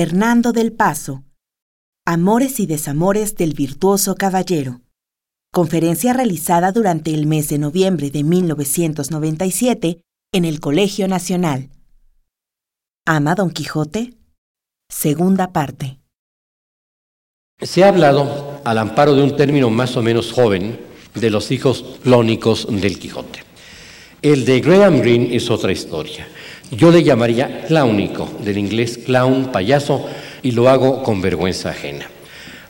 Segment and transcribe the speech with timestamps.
[0.00, 1.24] Fernando del Paso.
[2.06, 4.80] Amores y desamores del virtuoso caballero.
[5.52, 10.00] Conferencia realizada durante el mes de noviembre de 1997
[10.32, 11.70] en el Colegio Nacional.
[13.06, 14.14] ¿Ama Don Quijote?
[14.88, 15.98] Segunda parte.
[17.60, 20.78] Se ha hablado, al amparo de un término más o menos joven,
[21.16, 23.42] de los hijos clónicos del Quijote.
[24.22, 26.28] El de Graham Greene es otra historia.
[26.70, 30.06] Yo le llamaría clownico, del inglés clown, payaso,
[30.42, 32.06] y lo hago con vergüenza ajena.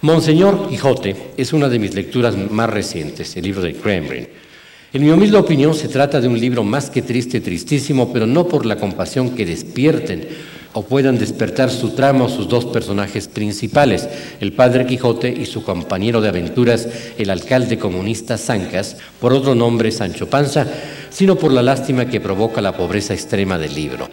[0.02, 4.28] Monseñor Quijote es una de mis lecturas más recientes, el libro de Greene.
[4.92, 8.46] En mi humilde opinión se trata de un libro más que triste, tristísimo, pero no
[8.46, 10.28] por la compasión que despierten
[10.72, 14.08] o puedan despertar su trama sus dos personajes principales,
[14.40, 19.90] el padre Quijote y su compañero de aventuras, el alcalde comunista Zancas, por otro nombre
[19.90, 20.66] Sancho Panza,
[21.10, 24.08] sino por la lástima que provoca la pobreza extrema del libro.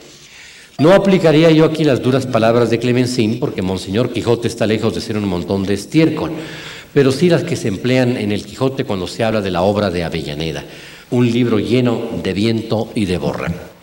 [0.77, 5.01] No aplicaría yo aquí las duras palabras de Clemencín, porque Monseñor Quijote está lejos de
[5.01, 6.31] ser un montón de estiércol,
[6.93, 9.89] pero sí las que se emplean en el Quijote cuando se habla de la obra
[9.89, 10.63] de Avellaneda,
[11.11, 13.74] un libro lleno de viento y de borra.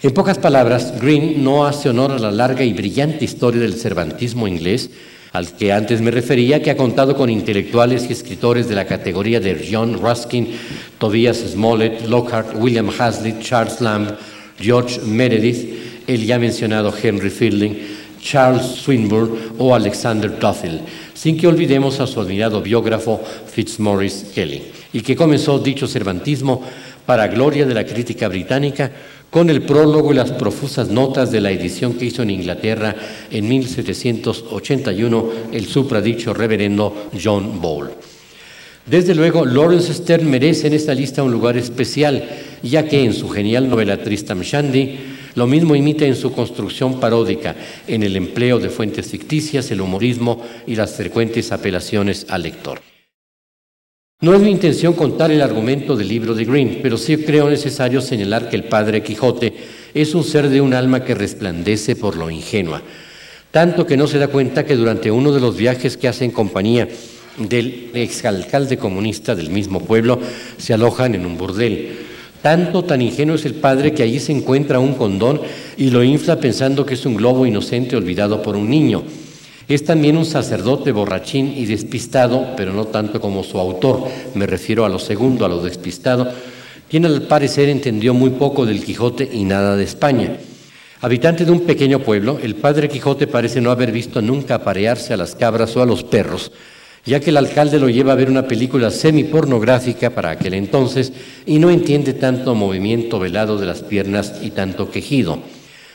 [0.00, 4.46] En pocas palabras, Green no hace honor a la larga y brillante historia del cervantismo
[4.46, 4.90] inglés,
[5.32, 9.40] al que antes me refería, que ha contado con intelectuales y escritores de la categoría
[9.40, 10.50] de John Ruskin,
[10.98, 14.14] Tobias Smollett, Lockhart, William Hazlitt, Charles Lamb,
[14.60, 17.76] George Meredith, el ya mencionado Henry Fielding,
[18.22, 20.80] Charles Swinburne o Alexander Duffel,
[21.12, 23.20] sin que olvidemos a su admirado biógrafo
[23.52, 24.62] Fitzmaurice Kelly,
[24.92, 26.62] y que comenzó dicho cervantismo
[27.04, 28.92] para gloria de la crítica británica
[29.30, 32.94] con el prólogo y las profusas notas de la edición que hizo en Inglaterra
[33.30, 37.90] en 1781 el supradicho reverendo John Ball.
[38.86, 42.26] Desde luego, Lawrence Stern merece en esta lista un lugar especial,
[42.62, 44.98] ya que en su genial novela Tristam Shandy
[45.34, 47.54] lo mismo imita en su construcción paródica,
[47.86, 52.80] en el empleo de fuentes ficticias, el humorismo y las frecuentes apelaciones al lector.
[54.20, 58.00] No es mi intención contar el argumento del libro de Green, pero sí creo necesario
[58.00, 59.54] señalar que el padre Quijote
[59.94, 62.82] es un ser de un alma que resplandece por lo ingenua,
[63.52, 66.32] tanto que no se da cuenta que durante uno de los viajes que hace en
[66.32, 66.88] compañía
[67.36, 70.18] del exalcalde comunista del mismo pueblo
[70.56, 71.98] se alojan en un burdel.
[72.42, 75.42] Tanto tan ingenuo es el padre que allí se encuentra un condón
[75.76, 79.04] y lo infla pensando que es un globo inocente olvidado por un niño.
[79.68, 84.86] Es también un sacerdote borrachín y despistado, pero no tanto como su autor, me refiero
[84.86, 86.32] a lo segundo, a lo despistado,
[86.88, 90.38] quien al parecer entendió muy poco del Quijote y nada de España.
[91.02, 95.18] Habitante de un pequeño pueblo, el padre Quijote parece no haber visto nunca aparearse a
[95.18, 96.50] las cabras o a los perros,
[97.04, 101.12] ya que el alcalde lo lleva a ver una película semi-pornográfica para aquel entonces
[101.44, 105.40] y no entiende tanto movimiento velado de las piernas y tanto quejido.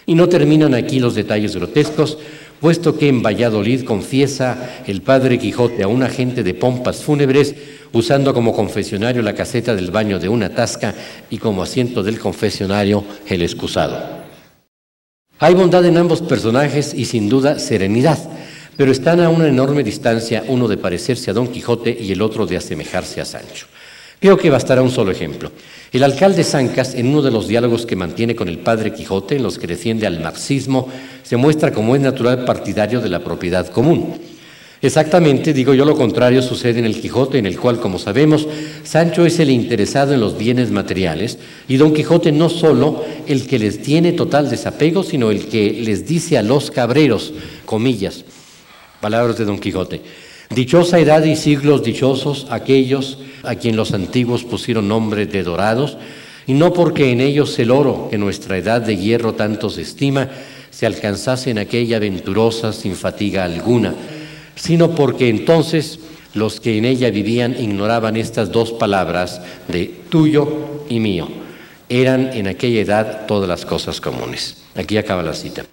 [0.06, 2.18] Y no terminan aquí los detalles grotescos,
[2.60, 7.56] puesto que en Valladolid confiesa el padre Quijote a un agente de pompas fúnebres,
[7.92, 10.94] usando como confesionario la caseta del baño de una tasca
[11.30, 14.24] y como asiento del confesionario el excusado.
[15.40, 18.18] Hay bondad en ambos personajes y sin duda serenidad,
[18.78, 22.46] pero están a una enorme distancia uno de parecerse a Don Quijote y el otro
[22.46, 23.68] de asemejarse a Sancho.
[24.24, 25.52] Creo que bastará un solo ejemplo.
[25.92, 29.44] El alcalde Sancas, en uno de los diálogos que mantiene con el padre Quijote, en
[29.44, 30.88] los que defiende al marxismo,
[31.24, 34.14] se muestra como es natural partidario de la propiedad común.
[34.82, 38.48] Exactamente, digo yo, lo contrario sucede en el Quijote, en el cual, como sabemos,
[38.86, 43.60] Sancho es el interesado en los bienes materiales y Don Quijote no solo el que
[43.60, 47.34] les tiene total desapego, sino el que les dice a los cabreros,
[47.66, 48.24] comillas,
[49.02, 50.00] palabras de Don Quijote,
[50.54, 55.98] Dichosa edad y siglos dichosos aquellos a quien los antiguos pusieron nombre de dorados,
[56.46, 60.30] y no porque en ellos el oro, que nuestra edad de hierro tanto se estima,
[60.70, 63.96] se alcanzase en aquella venturosa sin fatiga alguna,
[64.56, 66.00] sino porque entonces
[66.36, 71.30] los que en ella vivían ignoraban estas dos palabras de tuyo y mío.
[71.90, 74.58] Eran en aquella edad todas las cosas comunes.
[74.76, 75.66] Aquí acaba la cita.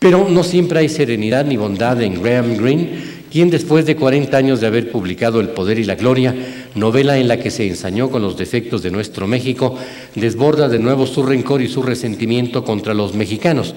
[0.00, 4.60] Pero no siempre hay serenidad ni bondad en Graham Greene, quien después de 40 años
[4.60, 6.34] de haber publicado El Poder y la Gloria,
[6.74, 9.76] novela en la que se ensañó con los defectos de nuestro México,
[10.14, 13.74] desborda de nuevo su rencor y su resentimiento contra los mexicanos.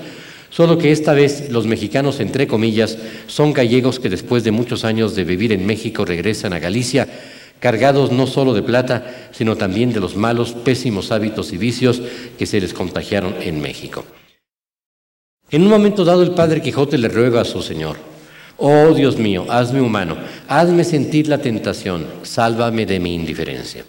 [0.49, 2.97] Solo que esta vez los mexicanos, entre comillas,
[3.27, 7.07] son gallegos que después de muchos años de vivir en México regresan a Galicia,
[7.59, 12.01] cargados no solo de plata, sino también de los malos, pésimos hábitos y vicios
[12.37, 14.03] que se les contagiaron en México.
[15.49, 17.97] En un momento dado el padre Quijote le ruega a su señor,
[18.65, 20.15] Oh Dios mío, hazme humano,
[20.47, 23.83] hazme sentir la tentación, sálvame de mi indiferencia.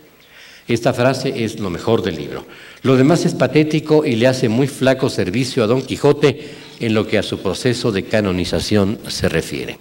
[0.67, 2.45] Esta frase es lo mejor del libro.
[2.83, 7.07] Lo demás es patético y le hace muy flaco servicio a Don Quijote, en lo
[7.07, 9.79] que a su proceso de canonización se refiere.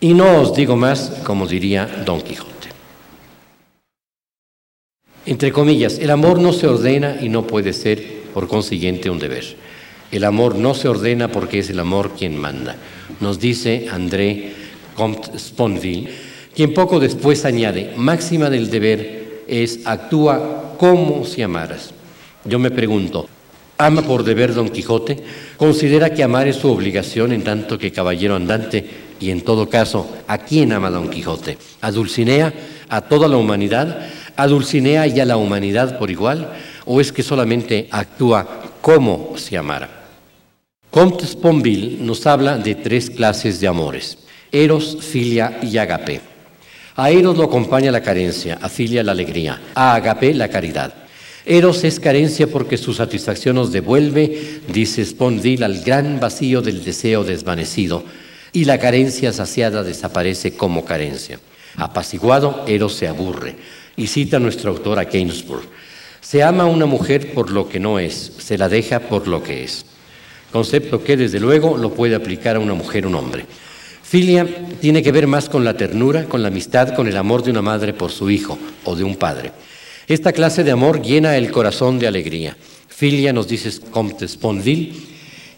[0.00, 2.68] Y no os digo más, como diría Don Quijote.
[5.26, 9.67] Entre comillas, el amor no se ordena y no puede ser, por consiguiente, un deber.
[10.10, 12.76] El amor no se ordena porque es el amor quien manda.
[13.20, 14.52] Nos dice André
[14.94, 16.08] Comte Sponville,
[16.54, 21.90] quien poco después añade, máxima del deber es actúa como si amaras.
[22.44, 23.28] Yo me pregunto,
[23.76, 25.22] ¿ama por deber Don Quijote?
[25.56, 29.08] ¿Considera que amar es su obligación en tanto que caballero andante?
[29.20, 31.58] Y en todo caso, ¿a quién ama Don Quijote?
[31.82, 32.54] ¿A Dulcinea?
[32.88, 34.08] ¿A toda la humanidad?
[34.36, 36.50] ¿A Dulcinea y a la humanidad por igual?
[36.86, 39.97] ¿O es que solamente actúa como si amara?
[40.98, 44.18] Comte Sponville nos habla de tres clases de amores,
[44.50, 46.20] eros, filia y agape.
[46.96, 50.92] A eros lo acompaña la carencia, a filia la alegría, a agape la caridad.
[51.46, 57.22] Eros es carencia porque su satisfacción nos devuelve, dice Sponville, al gran vacío del deseo
[57.22, 58.02] desvanecido,
[58.52, 61.38] y la carencia saciada desaparece como carencia.
[61.76, 63.54] Apaciguado, Eros se aburre.
[63.94, 65.62] Y cita nuestro autor a Gainsbourg.
[66.20, 69.44] Se ama a una mujer por lo que no es, se la deja por lo
[69.44, 69.84] que es.
[70.52, 73.44] Concepto que desde luego lo puede aplicar a una mujer o un hombre.
[74.02, 74.46] Filia
[74.80, 77.60] tiene que ver más con la ternura, con la amistad, con el amor de una
[77.60, 79.52] madre por su hijo o de un padre.
[80.06, 82.56] Esta clase de amor llena el corazón de alegría.
[82.88, 84.94] Filia, nos dice Comte Sponville,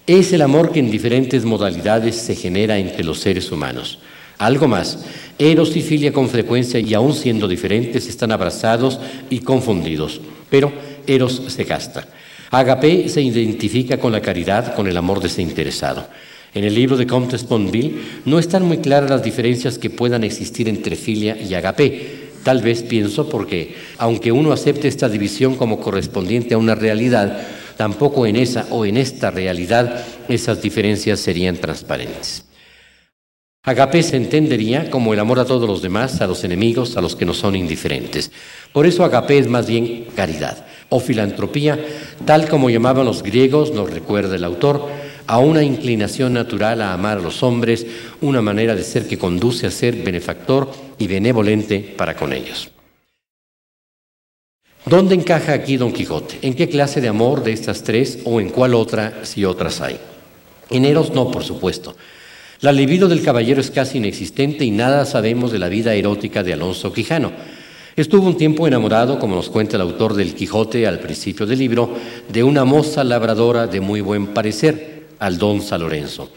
[0.07, 4.01] es el amor que en diferentes modalidades se genera entre los seres humanos.
[4.39, 4.99] Algo más,
[5.39, 8.99] Eros y filia con frecuencia y aún siendo diferentes están abrazados
[9.31, 10.21] y confundidos,
[10.51, 10.73] pero
[11.07, 12.09] Eros se gasta.
[12.53, 16.09] Agape se identifica con la caridad, con el amor desinteresado.
[16.53, 20.69] En el libro de Comte Sponville no están muy claras las diferencias que puedan existir
[20.69, 22.31] entre filia y agape.
[22.43, 27.41] Tal vez pienso porque, aunque uno acepte esta división como correspondiente a una realidad,
[27.77, 32.47] tampoco en esa o en esta realidad esas diferencias serían transparentes.
[33.63, 37.15] Agape se entendería como el amor a todos los demás, a los enemigos, a los
[37.15, 38.33] que no son indiferentes.
[38.73, 41.79] Por eso agape es más bien caridad o filantropía,
[42.27, 44.87] tal como llamaban los griegos, nos recuerda el autor,
[45.27, 47.87] a una inclinación natural a amar a los hombres,
[48.21, 52.71] una manera de ser que conduce a ser benefactor y benevolente para con ellos.
[54.85, 56.39] ¿Dónde encaja aquí Don Quijote?
[56.43, 59.99] ¿En qué clase de amor de estas tres o en cuál otra si otras hay?
[60.71, 61.95] En Eros no, por supuesto.
[62.61, 66.55] La libido del caballero es casi inexistente y nada sabemos de la vida erótica de
[66.55, 67.33] Alonso Quijano.
[68.01, 71.95] Estuvo un tiempo enamorado, como nos cuenta el autor del Quijote al principio del libro,
[72.33, 76.31] de una moza labradora de muy buen parecer, Aldonza Lorenzo.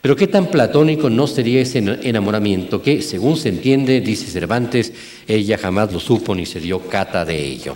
[0.00, 4.92] Pero qué tan platónico no sería ese enamoramiento que, según se entiende, dice Cervantes,
[5.26, 7.74] ella jamás lo supo ni se dio cata de ello.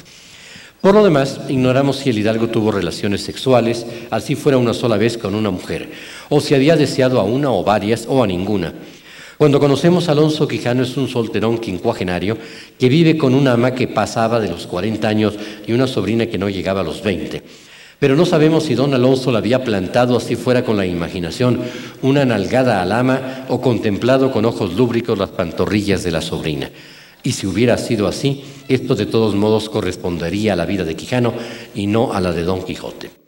[0.80, 5.18] Por lo demás, ignoramos si el hidalgo tuvo relaciones sexuales, así fuera una sola vez
[5.18, 5.90] con una mujer,
[6.28, 8.72] o si había deseado a una o varias o a ninguna.
[9.42, 12.38] Cuando conocemos a Alonso Quijano es un solterón quincuagenario
[12.78, 15.34] que vive con una ama que pasaba de los 40 años
[15.66, 17.42] y una sobrina que no llegaba a los 20.
[17.98, 21.60] Pero no sabemos si don Alonso la había plantado así fuera con la imaginación,
[22.02, 26.70] una nalgada al ama o contemplado con ojos lúbricos las pantorrillas de la sobrina.
[27.24, 31.34] Y si hubiera sido así, esto de todos modos correspondería a la vida de Quijano
[31.74, 33.21] y no a la de Don Quijote.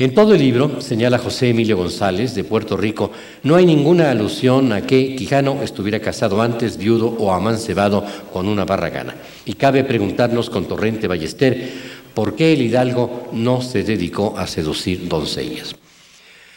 [0.00, 3.10] En todo el libro, señala José Emilio González, de Puerto Rico,
[3.42, 8.64] no hay ninguna alusión a que Quijano estuviera casado antes, viudo o amancebado con una
[8.64, 9.16] barragana.
[9.44, 11.68] Y cabe preguntarnos con Torrente Ballester
[12.14, 15.74] por qué el hidalgo no se dedicó a seducir doncellas.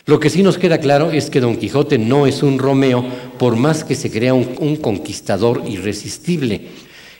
[0.06, 3.04] Lo que sí nos queda claro es que Don Quijote no es un Romeo,
[3.40, 6.62] por más que se crea un, conquistador irresistible.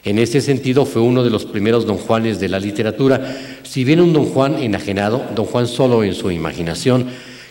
[0.04, 4.02] En ese sentido fue uno de los primeros Don Juanes de la literatura, si bien
[4.02, 7.06] un Don Juan enajenado, Don Juan solo en su imaginación,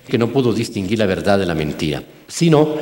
[0.08, 2.76] que no pudo distinguir la verdad de la mentira, sino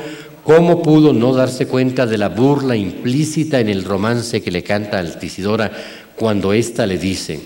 [0.43, 5.00] cómo pudo no darse cuenta de la burla implícita en el romance que le canta
[5.00, 5.72] Altisidora
[6.17, 7.39] cuando ésta le dice,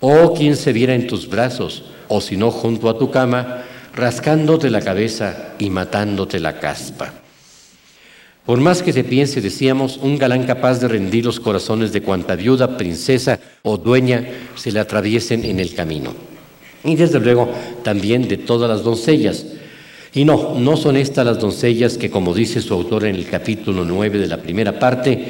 [0.00, 4.68] oh quien se viera en tus brazos, o si no junto a tu cama, rascándote
[4.68, 7.14] la cabeza y matándote la caspa.
[8.46, 12.36] Por más que se piense, decíamos, un galán capaz de rendir los corazones de cuanta
[12.36, 14.24] viuda, princesa o dueña
[14.54, 16.14] se le atraviesen en el camino.
[16.84, 17.50] Y desde luego
[17.82, 19.46] también de todas las doncellas.
[20.14, 23.84] Y no, no son estas las doncellas que, como dice su autor en el capítulo
[23.84, 25.24] 9 de la primera parte,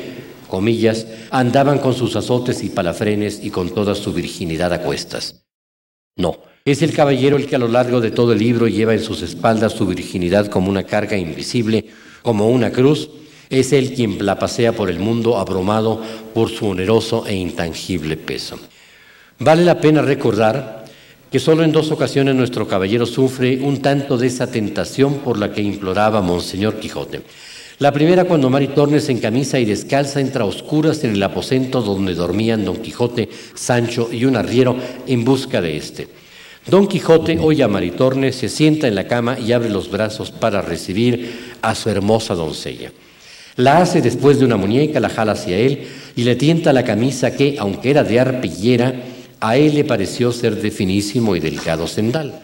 [0.46, 5.42] comillas, andaban con sus azotes y palafrenes y con toda su virginidad a cuestas.
[6.16, 9.02] No, es el caballero el que a lo largo de todo el libro lleva en
[9.02, 11.86] sus espaldas su virginidad como una carga invisible,
[12.26, 13.08] como una cruz.
[13.50, 16.02] Es él quien la pasea por el mundo abrumado
[16.34, 18.58] por su oneroso e intangible peso.
[19.38, 20.84] Vale la pena recordar
[21.30, 25.52] que solo en dos ocasiones nuestro caballero sufre un tanto de esa tentación por la
[25.52, 27.22] que imploraba Monseñor Quijote.
[27.78, 32.14] La primera cuando Maritornes en camisa y descalza entra a oscuras en el aposento donde
[32.14, 34.74] dormían Don Quijote, Sancho y un arriero
[35.06, 36.08] en busca de éste.
[36.66, 40.62] Don Quijote oye a Maritornes, se sienta en la cama y abre los brazos para
[40.62, 42.90] recibir a su hermosa doncella.
[43.54, 47.36] La hace después de una muñeca, la jala hacia él y le tienta la camisa
[47.36, 48.94] que, aunque era de arpillera,
[49.38, 52.40] a él le pareció ser de finísimo y delicado sendal.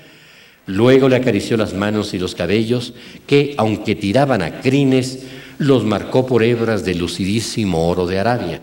[0.66, 2.94] Luego le acarició las manos y los cabellos,
[3.26, 5.18] que, aunque tiraban a crines,
[5.58, 8.62] los marcó por hebras de lucidísimo oro de Arabia.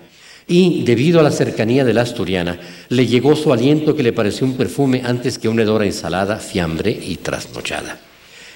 [0.52, 4.48] Y, debido a la cercanía de la asturiana, le llegó su aliento que le pareció
[4.48, 8.00] un perfume antes que una hedora ensalada, fiambre y trasnochada.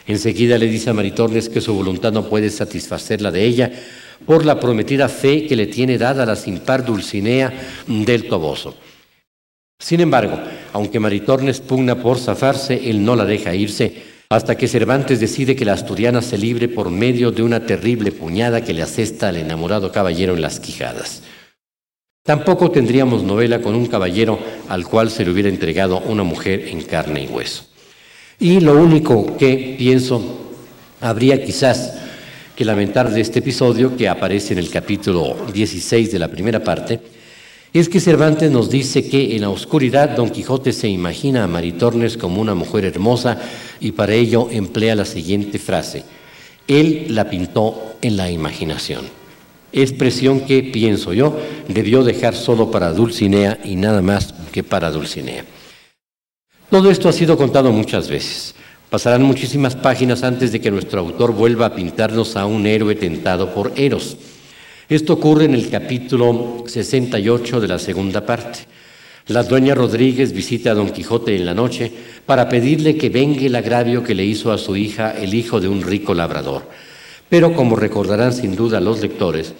[0.07, 3.71] Enseguida le dice a Maritornes que su voluntad no puede satisfacer la de ella
[4.25, 7.53] por la prometida fe que le tiene dada la sin par Dulcinea
[7.87, 8.75] del Toboso.
[9.79, 10.39] Sin embargo,
[10.73, 15.65] aunque Maritornes pugna por zafarse, él no la deja irse hasta que Cervantes decide que
[15.65, 19.91] la asturiana se libre por medio de una terrible puñada que le asesta al enamorado
[19.91, 21.21] caballero en las quijadas.
[22.25, 24.39] Tampoco tendríamos novela con un caballero
[24.69, 27.65] al cual se le hubiera entregado una mujer en carne y hueso.
[28.39, 30.23] Y lo único que pienso
[31.01, 31.95] habría quizás
[32.55, 37.01] que lamentar de este episodio que aparece en el capítulo 16 de la primera parte,
[37.73, 42.15] es que Cervantes nos dice que en la oscuridad Don Quijote se imagina a Maritornes
[42.15, 43.37] como una mujer hermosa
[43.81, 46.05] y para ello emplea la siguiente frase,
[46.69, 49.22] él la pintó en la imaginación.
[49.73, 51.35] Expresión que, pienso yo,
[51.67, 55.43] debió dejar solo para Dulcinea y nada más que para Dulcinea.
[56.69, 58.53] Todo esto ha sido contado muchas veces.
[58.89, 63.51] Pasarán muchísimas páginas antes de que nuestro autor vuelva a pintarnos a un héroe tentado
[63.51, 64.17] por Eros.
[64.87, 68.59] Esto ocurre en el capítulo 68 de la segunda parte.
[69.27, 71.91] La dueña Rodríguez visita a don Quijote en la noche
[72.25, 75.69] para pedirle que vengue el agravio que le hizo a su hija el hijo de
[75.69, 76.69] un rico labrador.
[77.29, 79.53] Pero como recordarán sin duda los lectores,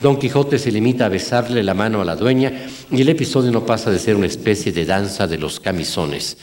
[0.00, 3.64] don Quijote se limita a besarle la mano a la dueña y el episodio no
[3.64, 6.36] pasa de ser una especie de danza de los camisones.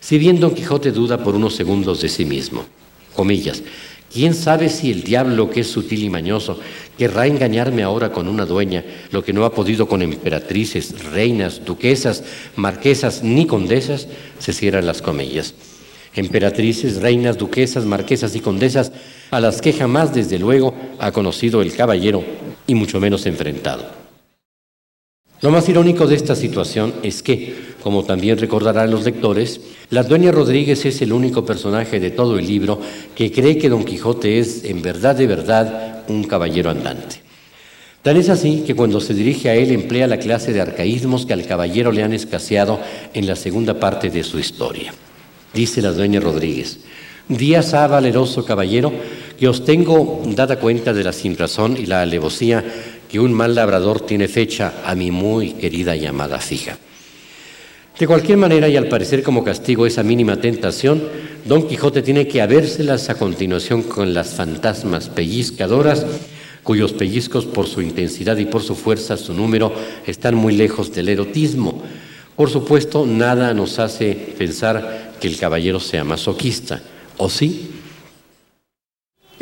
[0.00, 2.64] Si bien don Quijote duda por unos segundos de sí mismo,
[3.14, 3.62] comillas,
[4.12, 6.60] ¿Quién sabe si el diablo, que es sutil y mañoso,
[6.98, 12.22] querrá engañarme ahora con una dueña, lo que no ha podido con emperatrices, reinas, duquesas,
[12.54, 14.08] marquesas ni condesas?
[14.38, 15.54] Se cierran las comillas.
[16.14, 18.92] Emperatrices, reinas, duquesas, marquesas y condesas,
[19.32, 22.22] a las que jamás, desde luego, ha conocido el caballero
[22.66, 23.82] y mucho menos enfrentado.
[25.40, 30.32] Lo más irónico de esta situación es que, como también recordarán los lectores, la dueña
[30.32, 32.78] Rodríguez es el único personaje de todo el libro
[33.16, 37.22] que cree que Don Quijote es, en verdad de verdad, un caballero andante.
[38.02, 41.32] Tal es así que cuando se dirige a él emplea la clase de arcaísmos que
[41.32, 42.80] al caballero le han escaseado
[43.14, 44.92] en la segunda parte de su historia.
[45.54, 46.80] Dice la dueña Rodríguez,
[47.28, 48.92] Días ha, valeroso caballero,
[49.38, 52.64] que os tengo dada cuenta de la sinrazón y la alevosía
[53.08, 56.78] que un mal labrador tiene fecha a mi muy querida llamada fija.
[57.98, 61.02] De cualquier manera, y al parecer como castigo esa mínima tentación,
[61.44, 66.06] Don Quijote tiene que habérselas a continuación con las fantasmas pellizcadoras,
[66.62, 69.74] cuyos pellizcos por su intensidad y por su fuerza, su número,
[70.06, 71.82] están muy lejos del erotismo.
[72.34, 76.80] Por supuesto, nada nos hace pensar que el caballero sea masoquista,
[77.18, 77.70] ¿o sí?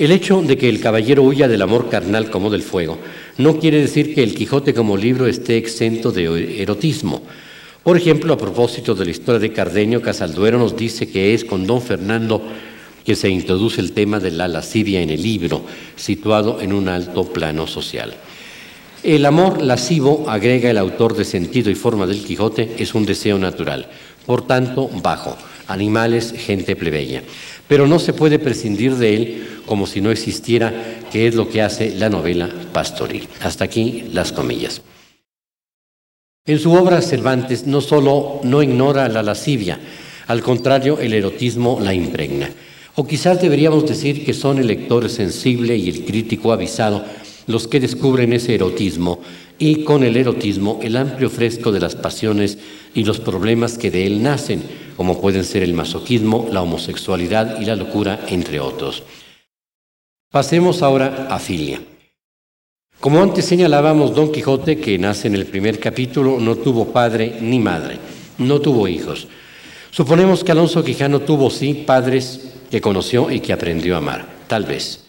[0.01, 2.97] El hecho de que el caballero huya del amor carnal como del fuego
[3.37, 7.23] no quiere decir que el Quijote como libro esté exento de erotismo.
[7.83, 11.67] Por ejemplo, a propósito de la historia de Cardenio, Casalduero nos dice que es con
[11.67, 12.43] don Fernando
[13.05, 17.25] que se introduce el tema de la lascivia en el libro, situado en un alto
[17.25, 18.15] plano social.
[19.03, 23.39] El amor lascivo, agrega el autor de sentido y forma del Quijote, es un deseo
[23.39, 23.87] natural,
[24.25, 25.37] por tanto bajo,
[25.67, 27.23] animales, gente plebeya
[27.71, 31.63] pero no se puede prescindir de él como si no existiera, que es lo que
[31.63, 33.29] hace la novela pastoril.
[33.41, 34.83] Hasta aquí las comillas.
[36.45, 39.79] En su obra Cervantes no solo no ignora la lascivia,
[40.27, 42.51] al contrario, el erotismo la impregna.
[42.97, 47.05] O quizás deberíamos decir que son el lector sensible y el crítico avisado
[47.47, 49.21] los que descubren ese erotismo
[49.61, 52.59] y con el erotismo el amplio fresco de las pasiones
[52.95, 54.63] y los problemas que de él nacen,
[54.97, 59.05] como pueden ser el masoquismo, la homosexualidad y la locura, entre otros.
[60.33, 61.81] Pasemos ahora a Filia.
[63.01, 67.59] Como antes señalábamos, Don Quijote, que nace en el primer capítulo, no tuvo padre ni
[67.59, 67.99] madre,
[68.39, 69.29] no tuvo hijos.
[69.91, 74.65] Suponemos que Alonso Quijano tuvo sí padres que conoció y que aprendió a amar, tal
[74.65, 75.05] vez.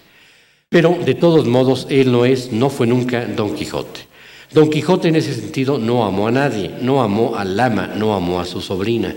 [0.67, 4.10] Pero de todos modos, él no es, no fue nunca Don Quijote.
[4.53, 8.41] Don Quijote en ese sentido no amó a nadie, no amó al lama, no amó
[8.41, 9.15] a su sobrina.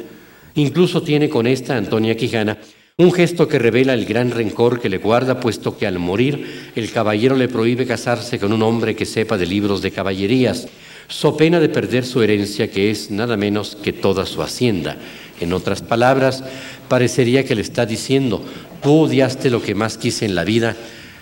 [0.54, 2.58] Incluso tiene con esta Antonia Quijana
[2.96, 6.92] un gesto que revela el gran rencor que le guarda, puesto que al morir el
[6.92, 10.68] caballero le prohíbe casarse con un hombre que sepa de libros de caballerías,
[11.08, 14.96] so pena de perder su herencia, que es nada menos que toda su hacienda.
[15.40, 16.44] En otras palabras,
[16.88, 18.44] parecería que le está diciendo,
[18.80, 20.76] tú odiaste lo que más quise en la vida,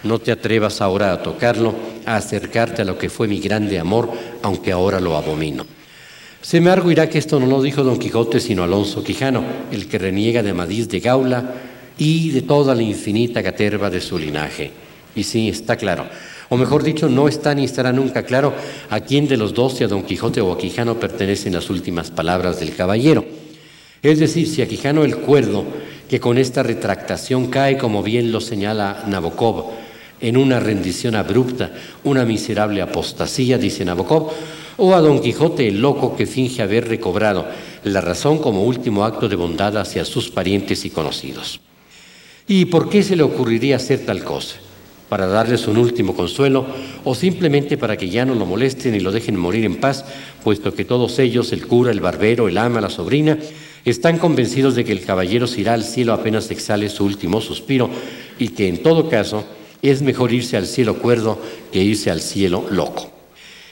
[0.04, 1.74] no te atrevas ahora a tocarlo,
[2.06, 4.10] a acercarte a lo que fue mi grande amor,
[4.42, 5.66] aunque ahora lo abomino.
[6.40, 9.98] Se me arguirá que esto no lo dijo Don Quijote, sino Alonso Quijano, el que
[9.98, 11.54] reniega de Amadís de Gaula
[11.96, 14.72] y de toda la infinita caterva de su linaje.
[15.14, 16.06] Y sí, está claro.
[16.48, 18.52] O mejor dicho, no está ni estará nunca claro
[18.90, 22.10] a quién de los dos, si a Don Quijote o a Quijano, pertenecen las últimas
[22.10, 23.24] palabras del caballero.
[24.02, 25.64] Es decir, si a Quijano el cuerdo,
[26.10, 29.81] que con esta retractación cae, como bien lo señala Nabokov,
[30.22, 31.72] en una rendición abrupta,
[32.04, 34.30] una miserable apostasía, dice Nabokov,
[34.78, 37.44] o a Don Quijote el loco que finge haber recobrado
[37.84, 41.60] la razón como último acto de bondad hacia sus parientes y conocidos.
[42.46, 44.56] ¿Y por qué se le ocurriría hacer tal cosa?
[45.08, 46.64] ¿Para darles un último consuelo
[47.04, 50.04] o simplemente para que ya no lo molesten y lo dejen morir en paz,
[50.42, 53.38] puesto que todos ellos, el cura, el barbero, el ama, la sobrina,
[53.84, 57.90] están convencidos de que el caballero se irá al cielo apenas exhale su último suspiro
[58.38, 59.44] y que en todo caso
[59.82, 61.38] es mejor irse al cielo cuerdo
[61.72, 63.10] que irse al cielo loco?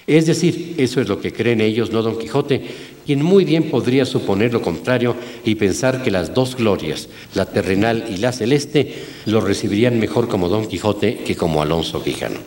[0.06, 2.62] Es decir, eso es lo que creen ellos, no Don Quijote,
[3.06, 5.14] quien muy bien podría suponer lo contrario
[5.44, 8.92] y pensar que las dos glorias, la terrenal y la celeste,
[9.26, 12.40] lo recibirían mejor como Don Quijote que como Alonso Quijano.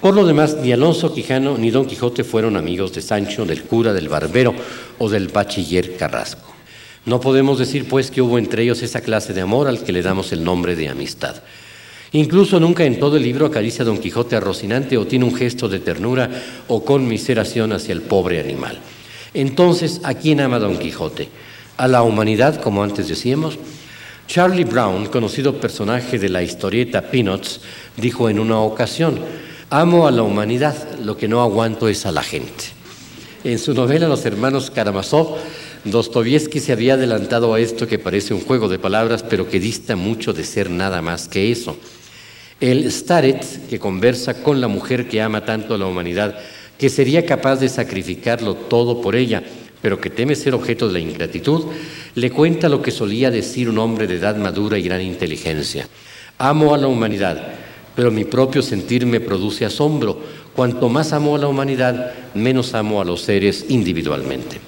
[0.00, 3.92] Por lo demás, ni Alonso Quijano ni Don Quijote fueron amigos de Sancho, del cura,
[3.92, 4.54] del barbero
[4.98, 6.54] o del bachiller Carrasco.
[7.04, 10.02] No podemos decir, pues, que hubo entre ellos esa clase de amor al que le
[10.02, 11.42] damos el nombre de amistad.
[12.12, 15.34] Incluso nunca en todo el libro acaricia a Don Quijote a Rocinante o tiene un
[15.34, 16.28] gesto de ternura
[16.66, 18.78] o conmiseración hacia el pobre animal.
[19.32, 21.28] Entonces, ¿a quién ama Don Quijote?
[21.76, 23.58] ¿A la humanidad, como antes decíamos?
[24.26, 27.60] Charlie Brown, conocido personaje de la historieta Peanuts,
[27.96, 29.18] dijo en una ocasión,
[29.70, 32.64] amo a la humanidad, lo que no aguanto es a la gente.
[33.44, 35.36] En su novela Los hermanos Karamazov,
[35.84, 39.96] Dostoyevsky se había adelantado a esto que parece un juego de palabras, pero que dista
[39.96, 41.76] mucho de ser nada más que eso.
[42.60, 46.38] El Staret, que conversa con la mujer que ama tanto a la humanidad,
[46.76, 49.42] que sería capaz de sacrificarlo todo por ella,
[49.80, 51.64] pero que teme ser objeto de la ingratitud,
[52.14, 55.88] le cuenta lo que solía decir un hombre de edad madura y gran inteligencia.
[56.36, 57.54] Amo a la humanidad,
[57.96, 60.20] pero mi propio sentir me produce asombro.
[60.54, 64.58] Cuanto más amo a la humanidad, menos amo a los seres individualmente.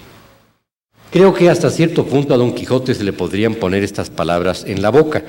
[1.11, 4.81] Creo que hasta cierto punto a Don Quijote se le podrían poner estas palabras en
[4.81, 5.23] la boca.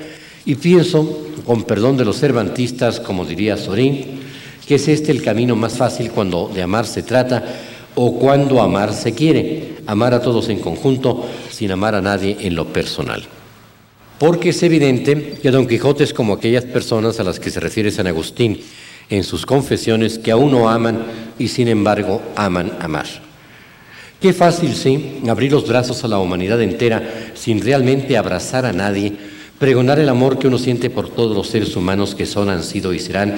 [0.46, 4.20] Y pienso, con perdón de los cervantistas, como diría Sorín,
[4.66, 7.42] que es este el camino más fácil cuando de amar se trata
[7.94, 12.54] o cuando amar se quiere, amar a todos en conjunto sin amar a nadie en
[12.54, 13.24] lo personal.
[14.18, 17.90] Porque es evidente que Don Quijote es como aquellas personas a las que se refiere
[17.90, 18.60] San Agustín
[19.10, 21.04] en sus confesiones que aún no aman
[21.38, 23.06] y sin embargo aman amar.
[24.20, 29.12] Qué fácil, sí, abrir los brazos a la humanidad entera sin realmente abrazar a nadie
[29.58, 32.92] pregonar el amor que uno siente por todos los seres humanos que son, han sido
[32.92, 33.36] y serán,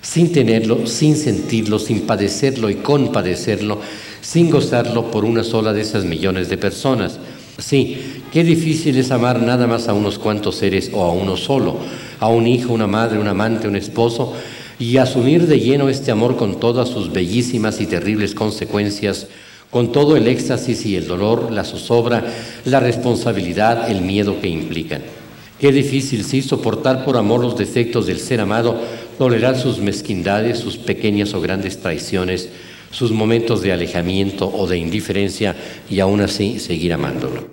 [0.00, 3.80] sin tenerlo, sin sentirlo, sin padecerlo y compadecerlo,
[4.20, 7.18] sin gozarlo por una sola de esas millones de personas.
[7.58, 11.76] Sí, qué difícil es amar nada más a unos cuantos seres o a uno solo,
[12.20, 14.34] a un hijo, una madre, un amante, un esposo,
[14.78, 19.26] y asumir de lleno este amor con todas sus bellísimas y terribles consecuencias,
[19.70, 22.24] con todo el éxtasis y el dolor, la zozobra,
[22.64, 25.17] la responsabilidad, el miedo que implican.
[25.58, 28.80] Qué difícil sí soportar por amor los defectos del ser amado,
[29.18, 32.48] tolerar sus mezquindades, sus pequeñas o grandes traiciones,
[32.92, 35.56] sus momentos de alejamiento o de indiferencia
[35.90, 37.48] y aún así seguir amándolo.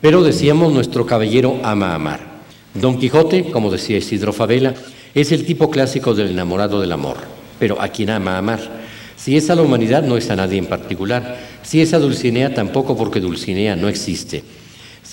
[0.00, 2.42] Pero decíamos, nuestro caballero ama amar.
[2.74, 4.74] Don Quijote, como decía Isidro Favela,
[5.14, 7.18] es el tipo clásico del enamorado del amor,
[7.60, 8.82] pero a quien ama amar.
[9.16, 11.38] Si es a la humanidad, no es a nadie en particular.
[11.62, 14.42] Si es a Dulcinea, tampoco porque Dulcinea no existe.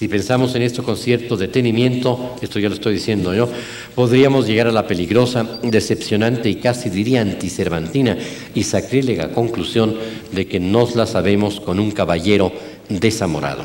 [0.01, 3.47] Si pensamos en esto con cierto detenimiento, esto ya lo estoy diciendo yo,
[3.93, 8.17] podríamos llegar a la peligrosa, decepcionante y casi diría anticervantina
[8.55, 9.95] y sacrílega conclusión
[10.31, 12.51] de que nos la sabemos con un caballero
[12.89, 13.63] desamorado.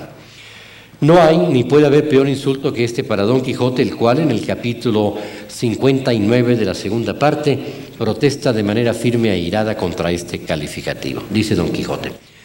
[1.00, 4.30] No hay ni puede haber peor insulto que este para Don Quijote, el cual en
[4.30, 5.16] el capítulo
[5.48, 7.58] 59 de la segunda parte
[7.96, 11.22] protesta de manera firme e irada contra este calificativo.
[11.30, 12.35] Dice Don Quijote.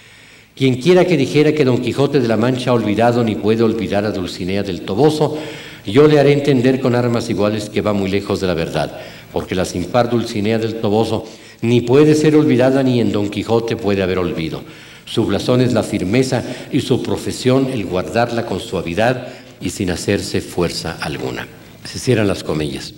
[0.55, 4.05] Quien quiera que dijera que Don Quijote de la Mancha ha olvidado ni puede olvidar
[4.05, 5.37] a Dulcinea del Toboso,
[5.85, 8.99] yo le haré entender con armas iguales que va muy lejos de la verdad,
[9.33, 11.25] porque la sin par Dulcinea del Toboso
[11.61, 14.61] ni puede ser olvidada ni en Don Quijote puede haber olvido.
[15.05, 19.27] Su blasón es la firmeza y su profesión el guardarla con suavidad
[19.59, 21.47] y sin hacerse fuerza alguna.
[21.83, 22.93] Se cierran las comillas.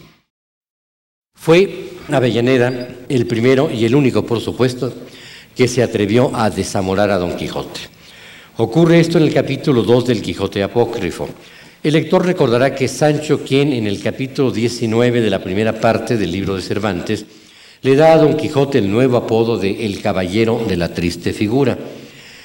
[1.36, 4.94] Fue Avellaneda el primero y el único, por supuesto,
[5.56, 7.82] que se atrevió a desamorar a Don Quijote.
[8.58, 11.28] Ocurre esto en el capítulo 2 del Quijote Apócrifo.
[11.84, 16.32] El lector recordará que Sancho, quien en el capítulo 19 de la primera parte del
[16.32, 17.26] libro de Cervantes,
[17.82, 21.78] le da a Don Quijote el nuevo apodo de El Caballero de la Triste Figura.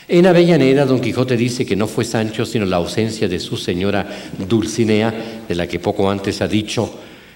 [0.08, 4.08] En Avellaneda, Don Quijote dice que no fue Sancho, sino la ausencia de su señora
[4.48, 6.90] Dulcinea, de la que poco antes ha dicho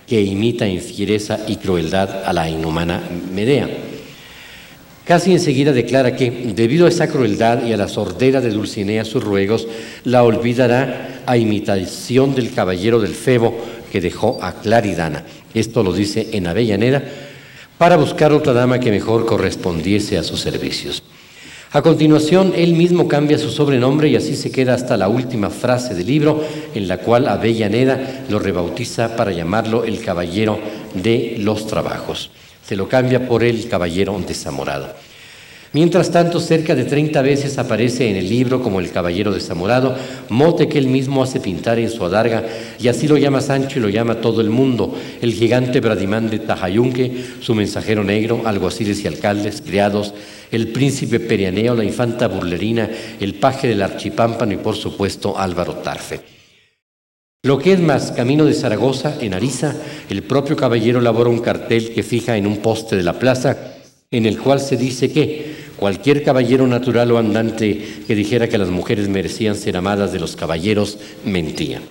[0.07, 3.01] que imita en fiereza y crueldad a la inhumana
[3.33, 3.92] Medea.
[5.05, 9.25] Casi enseguida declara que, debido a esa crueldad y a la sordera de Dulcinea sus
[9.25, 9.67] ruegos,
[10.05, 13.53] la olvidará a imitación del caballero del Febo
[13.91, 15.25] que dejó a Claridana.
[15.55, 17.03] Esto lo dice en Avellaneda,
[17.79, 21.03] para buscar otra dama que mejor correspondiese a sus servicios.
[21.73, 25.95] A continuación, él mismo cambia su sobrenombre y así se queda hasta la última frase
[25.95, 26.45] del libro,
[26.77, 30.61] en la cual Avellaneda lo rebautiza para llamarlo el caballero
[30.95, 32.31] de los trabajos
[32.67, 34.95] se lo cambia por el caballero desamorado.
[35.75, 39.97] Mientras tanto, cerca de 30 veces aparece en el libro como el caballero desamorado,
[40.29, 42.45] mote que él mismo hace pintar en su adarga,
[42.79, 46.41] y así lo llama Sancho y lo llama todo el mundo, el gigante Bradimán de
[46.41, 50.13] Tajayunque, su mensajero negro, alguaciles y alcaldes, criados,
[50.51, 56.42] el príncipe Perianeo, la infanta Burlerina, el paje del Archipámpano y por supuesto Álvaro Tarfe.
[57.45, 59.75] Lo que es más, camino de Zaragoza, en Ariza,
[60.09, 63.57] el propio caballero elabora un cartel que fija en un poste de la plaza,
[64.13, 68.69] en el cual se dice que cualquier caballero natural o andante que dijera que las
[68.69, 71.83] mujeres merecían ser amadas de los caballeros, mentía.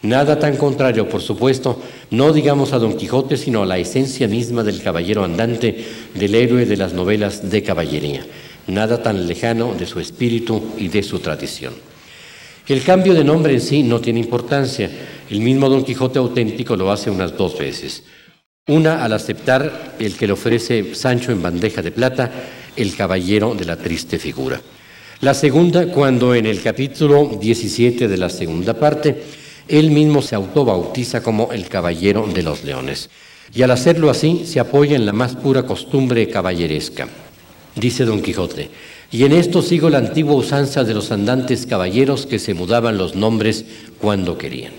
[0.00, 1.78] Nada tan contrario, por supuesto,
[2.10, 6.64] no digamos a Don Quijote, sino a la esencia misma del caballero andante, del héroe
[6.64, 8.24] de las novelas de caballería.
[8.66, 11.89] Nada tan lejano de su espíritu y de su tradición.
[12.68, 14.90] El cambio de nombre en sí no tiene importancia.
[15.28, 18.04] El mismo Don Quijote auténtico lo hace unas dos veces.
[18.68, 22.30] Una al aceptar el que le ofrece Sancho en bandeja de plata,
[22.76, 24.60] el caballero de la triste figura.
[25.20, 29.22] La segunda, cuando en el capítulo 17 de la segunda parte,
[29.68, 33.10] él mismo se autobautiza como el caballero de los leones.
[33.52, 37.08] Y al hacerlo así, se apoya en la más pura costumbre caballeresca.
[37.74, 38.70] Dice Don Quijote,
[39.12, 43.14] y en esto sigo la antigua usanza de los andantes caballeros que se mudaban los
[43.14, 43.64] nombres
[43.98, 44.72] cuando querían.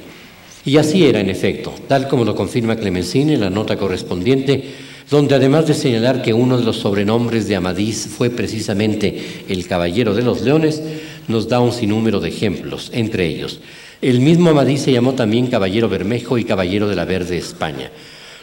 [0.64, 4.64] Y así era, en efecto, tal como lo confirma Clemencine en la nota correspondiente,
[5.10, 10.14] donde además de señalar que uno de los sobrenombres de Amadís fue precisamente el Caballero
[10.14, 10.82] de los Leones,
[11.28, 13.60] nos da un sinnúmero de ejemplos, entre ellos.
[14.02, 17.92] El mismo Amadís se llamó también Caballero Bermejo y Caballero de la Verde España.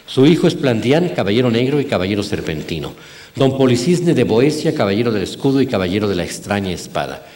[0.08, 2.94] Su hijo Esplandián, Caballero Negro y Caballero Serpentino.
[3.36, 7.26] Don Policisne de Boecia, caballero del escudo y caballero de la extraña espada.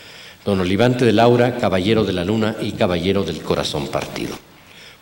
[0.42, 4.35] Don Olivante de Laura, caballero de la luna y caballero del corazón partido.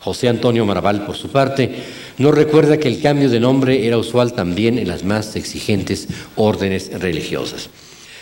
[0.00, 1.70] José Antonio Maraval, por su parte,
[2.18, 6.90] no recuerda que el cambio de nombre era usual también en las más exigentes órdenes
[7.00, 7.70] religiosas.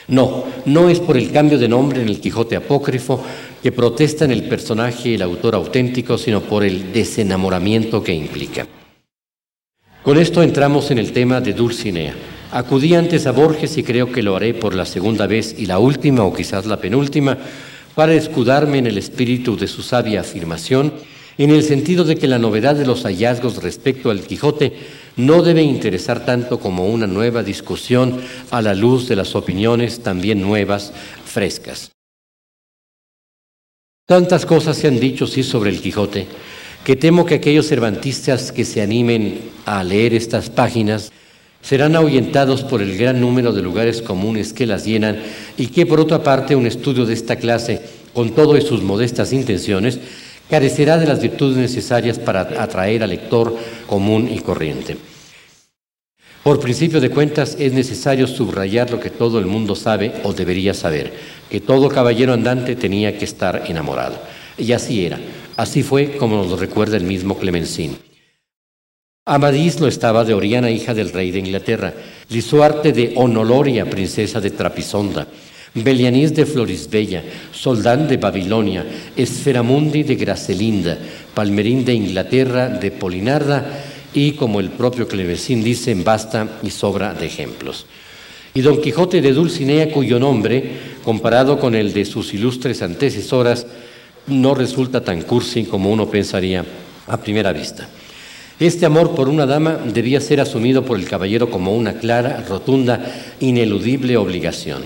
[0.09, 3.25] No, no es por el cambio de nombre en el Quijote apócrifo
[3.63, 8.67] que protesta en el personaje el autor auténtico, sino por el desenamoramiento que implica.
[10.09, 12.15] Con esto entramos en el tema de Dulcinea.
[12.53, 15.79] Acudí antes a Borges y creo que lo haré por la segunda vez y la
[15.79, 17.37] última o quizás la penúltima
[17.95, 20.95] para escudarme en el espíritu de su sabia afirmación,
[21.37, 24.73] en el sentido de que la novedad de los hallazgos respecto al Quijote
[25.17, 28.19] no debe interesar tanto como una nueva discusión
[28.51, 30.91] a la luz de las opiniones también nuevas,
[31.27, 31.91] frescas.
[34.07, 36.27] Tantas cosas se han dicho, sí, sobre el Quijote,
[36.85, 41.13] que temo que aquellos cervantistas que se animen a leer estas páginas
[41.61, 45.19] serán ahuyentados por el gran número de lugares comunes que las llenan
[45.57, 47.83] y que por otra parte un estudio de esta clase,
[48.15, 49.99] con todo sus modestas intenciones,
[50.49, 54.97] carecerá de las virtudes necesarias para atraer al lector común y corriente.
[56.43, 60.73] Por principio de cuentas es necesario subrayar lo que todo el mundo sabe o debería
[60.73, 61.13] saber,
[61.51, 64.17] que todo caballero andante tenía que estar enamorado.
[64.57, 65.19] Y así era,
[65.59, 67.99] así fue como nos lo recuerda el mismo Clemencín.
[69.27, 71.93] Amadís lo estaba de Oriana, hija del rey de Inglaterra,
[72.31, 75.27] Lisuarte de Onoloria, princesa de Trapisonda,
[75.75, 80.97] Belianís de Florisbella, Soldán de Babilonia, Esferamundi de Gracelinda,
[81.35, 83.83] Palmerín de Inglaterra, de Polinarda,
[84.15, 87.87] y como el propio Clemesín dice, basta y sobra de ejemplos.
[88.55, 90.71] Y Don Quijote de Dulcinea, cuyo nombre,
[91.03, 93.67] comparado con el de sus ilustres antecesoras,
[94.29, 96.65] no resulta tan cursi como uno pensaría
[97.07, 97.89] a primera vista.
[98.61, 103.01] Este amor por una dama debía ser asumido por el caballero como una clara, rotunda,
[103.39, 104.83] ineludible obligación.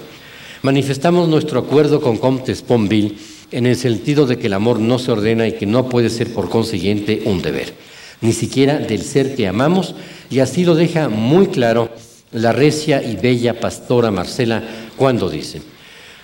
[0.62, 3.16] Manifestamos nuestro acuerdo con Comte Sponville
[3.50, 6.32] en el sentido de que el amor no se ordena y que no puede ser
[6.32, 7.74] por consiguiente un deber,
[8.20, 9.94] ni siquiera del ser que amamos,
[10.30, 11.90] y así lo deja muy claro
[12.30, 14.62] la recia y bella pastora Marcela
[14.96, 15.60] cuando dice,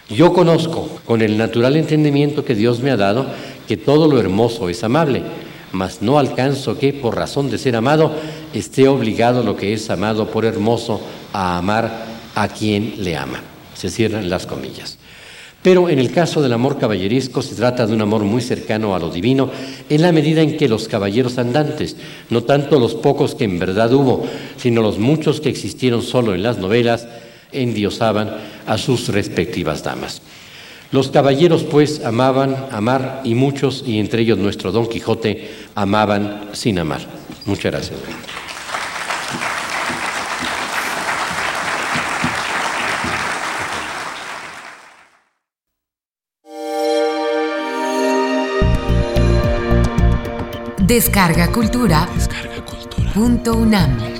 [0.08, 3.26] yo conozco con el natural entendimiento que Dios me ha dado
[3.66, 5.22] que todo lo hermoso es amable,
[5.72, 8.12] mas no alcanzo que, por razón de ser amado,
[8.54, 11.00] esté obligado lo que es amado por hermoso
[11.32, 13.42] a amar a quien le ama.
[13.74, 14.98] Se cierran las comillas.
[15.62, 18.98] Pero en el caso del amor caballeresco se trata de un amor muy cercano a
[19.00, 19.50] lo divino
[19.88, 21.96] en la medida en que los caballeros andantes,
[22.30, 24.24] no tanto los pocos que en verdad hubo,
[24.56, 27.08] sino los muchos que existieron solo en las novelas,
[27.52, 30.22] endiosaban a sus respectivas damas.
[30.90, 36.78] Los caballeros pues amaban amar y muchos, y entre ellos nuestro Don Quijote, amaban sin
[36.78, 37.00] amar.
[37.44, 37.98] Muchas gracias.
[50.88, 52.08] Descarga Cultura.
[52.14, 53.12] Descarga Cultura.
[53.12, 54.17] Punto UNAM.